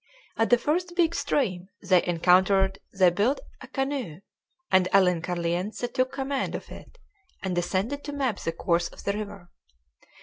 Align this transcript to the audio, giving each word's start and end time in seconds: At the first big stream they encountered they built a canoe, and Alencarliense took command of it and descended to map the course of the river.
At 0.35 0.49
the 0.49 0.57
first 0.57 0.95
big 0.95 1.13
stream 1.13 1.67
they 1.83 2.03
encountered 2.03 2.79
they 2.91 3.11
built 3.11 3.39
a 3.61 3.67
canoe, 3.67 4.21
and 4.71 4.87
Alencarliense 4.91 5.77
took 5.93 6.11
command 6.11 6.55
of 6.55 6.71
it 6.71 6.97
and 7.43 7.53
descended 7.53 8.03
to 8.05 8.11
map 8.11 8.39
the 8.39 8.51
course 8.51 8.87
of 8.87 9.03
the 9.03 9.13
river. 9.13 9.51